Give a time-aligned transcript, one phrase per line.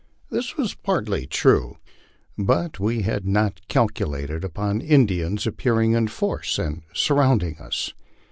[0.31, 1.77] This was partly true,
[2.35, 7.93] but we had not calculated upon Indians appearing in force and surrounding us.